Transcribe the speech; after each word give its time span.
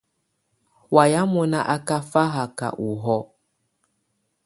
Wayɛ̀á 0.93 1.21
mɔ́ná 1.33 1.59
á 1.73 1.75
ká 1.87 1.97
fáhaká 2.11 2.67
ɔhɔ̀ɔ̀. 2.87 3.21